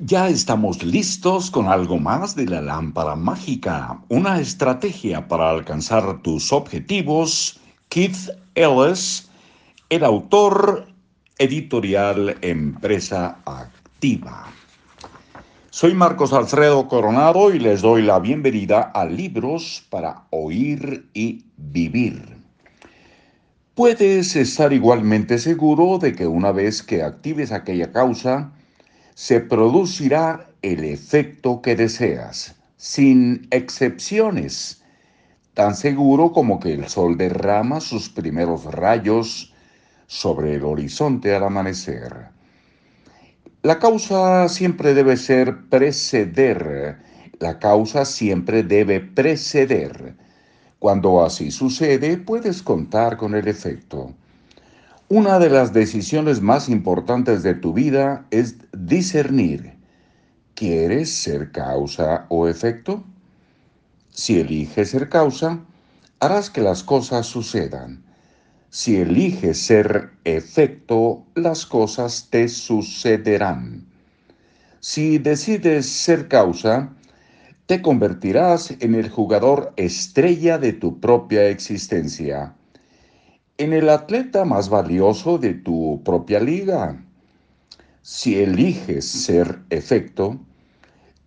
[0.00, 6.52] Ya estamos listos con algo más de la lámpara mágica, una estrategia para alcanzar tus
[6.52, 7.60] objetivos.
[7.90, 9.30] Keith Ellis,
[9.90, 10.88] el autor
[11.38, 14.46] editorial Empresa Activa.
[15.70, 22.36] Soy Marcos Alfredo Coronado y les doy la bienvenida a Libros para Oír y Vivir.
[23.76, 28.50] Puedes estar igualmente seguro de que una vez que actives aquella causa,
[29.14, 34.82] se producirá el efecto que deseas, sin excepciones,
[35.54, 39.54] tan seguro como que el sol derrama sus primeros rayos
[40.06, 42.28] sobre el horizonte al amanecer.
[43.62, 46.98] La causa siempre debe ser preceder,
[47.38, 50.16] la causa siempre debe preceder.
[50.78, 54.12] Cuando así sucede, puedes contar con el efecto.
[55.10, 59.74] Una de las decisiones más importantes de tu vida es discernir.
[60.54, 63.04] ¿Quieres ser causa o efecto?
[64.08, 65.60] Si eliges ser causa,
[66.20, 68.02] harás que las cosas sucedan.
[68.70, 73.84] Si eliges ser efecto, las cosas te sucederán.
[74.80, 76.94] Si decides ser causa,
[77.66, 82.54] te convertirás en el jugador estrella de tu propia existencia
[83.56, 87.00] en el atleta más valioso de tu propia liga.
[88.02, 90.40] Si eliges ser efecto,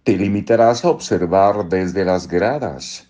[0.04, 3.08] te limitarás a observar desde las gradas.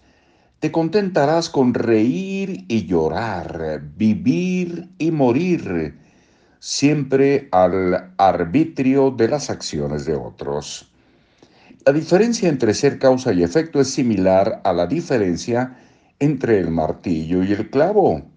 [0.59, 5.97] Te contentarás con reír y llorar, vivir y morir,
[6.59, 10.91] siempre al arbitrio de las acciones de otros.
[11.85, 15.77] La diferencia entre ser causa y efecto es similar a la diferencia
[16.19, 18.36] entre el martillo y el clavo.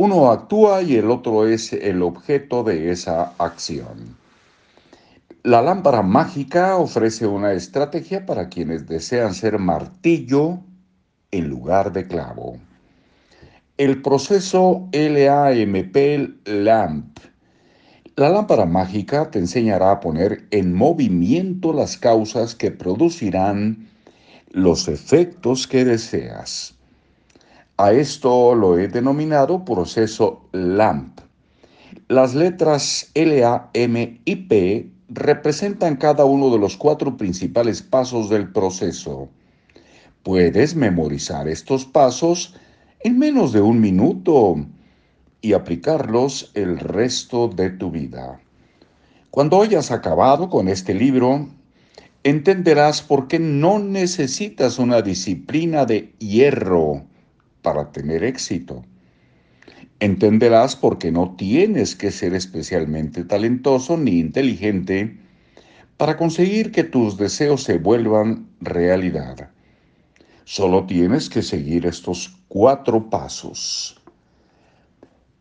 [0.00, 4.16] Uno actúa y el otro es el objeto de esa acción.
[5.42, 10.60] La lámpara mágica ofrece una estrategia para quienes desean ser martillo
[11.32, 12.58] en lugar de clavo.
[13.76, 17.18] El proceso LAMP LAMP.
[18.14, 23.88] La lámpara mágica te enseñará a poner en movimiento las causas que producirán
[24.52, 26.77] los efectos que deseas.
[27.80, 31.20] A esto lo he denominado proceso LAMP.
[32.08, 38.28] Las letras L, A, M y P representan cada uno de los cuatro principales pasos
[38.30, 39.28] del proceso.
[40.24, 42.56] Puedes memorizar estos pasos
[42.98, 44.56] en menos de un minuto
[45.40, 48.40] y aplicarlos el resto de tu vida.
[49.30, 51.46] Cuando hayas acabado con este libro,
[52.24, 57.07] entenderás por qué no necesitas una disciplina de hierro
[57.68, 58.82] para tener éxito.
[60.00, 65.18] Entenderás por qué no tienes que ser especialmente talentoso ni inteligente
[65.98, 69.50] para conseguir que tus deseos se vuelvan realidad.
[70.44, 74.00] Solo tienes que seguir estos cuatro pasos.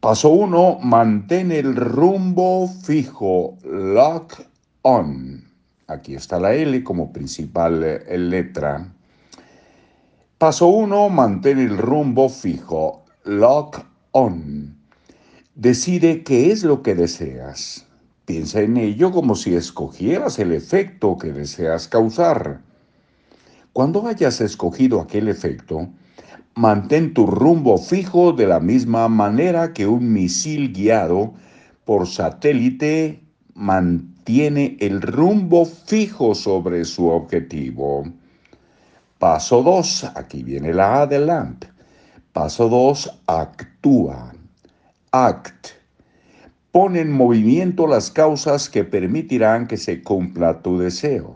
[0.01, 0.79] Paso 1.
[0.81, 3.57] Mantén el rumbo fijo.
[3.63, 4.41] Lock
[4.81, 5.45] on.
[5.87, 8.96] Aquí está la L como principal eh, letra.
[10.37, 11.09] Paso 1.
[11.09, 13.03] Mantén el rumbo fijo.
[13.23, 14.77] Lock on.
[15.55, 17.87] Decide qué es lo que deseas.
[18.25, 22.61] Piensa en ello como si escogieras el efecto que deseas causar.
[23.73, 25.89] Cuando hayas escogido aquel efecto,
[26.53, 31.33] mantén tu rumbo fijo de la misma manera que un misil guiado
[31.83, 33.23] por satélite
[33.55, 38.03] mantiene el rumbo fijo sobre su objetivo.
[39.19, 41.63] Paso 2, aquí viene la A de LAMP.
[42.33, 44.31] Paso 2, actúa.
[45.11, 45.69] Act.
[46.71, 51.35] Pon en movimiento las causas que permitirán que se cumpla tu deseo.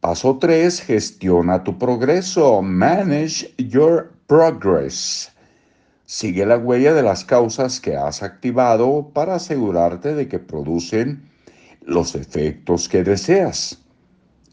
[0.00, 2.62] Paso 3, gestiona tu progreso.
[2.62, 5.30] Manage your progress.
[6.06, 11.28] Sigue la huella de las causas que has activado para asegurarte de que producen
[11.82, 13.81] los efectos que deseas.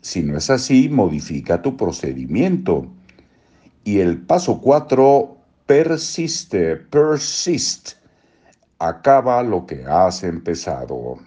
[0.01, 2.87] Si no es así, modifica tu procedimiento.
[3.83, 7.93] Y el paso 4, persiste, persist.
[8.79, 11.19] Acaba lo que has empezado.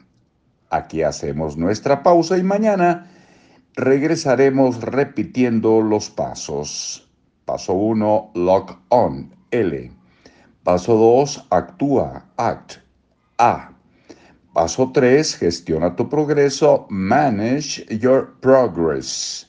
[0.70, 3.10] Aquí hacemos nuestra pausa y mañana
[3.74, 7.08] regresaremos repitiendo los pasos.
[7.44, 9.92] Paso 1, lock on, L.
[10.62, 12.76] Paso 2, actúa, act,
[13.38, 13.71] A.
[14.52, 19.48] Paso 3, gestiona tu progreso, manage your progress.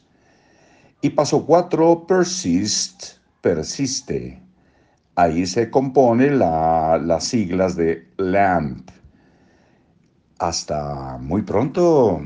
[1.01, 4.41] Y paso 4, persist, persiste.
[5.15, 8.89] Ahí se compone las siglas de LAMP.
[10.39, 12.21] Hasta muy pronto.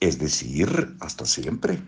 [0.00, 1.78] es decir, hasta siempre.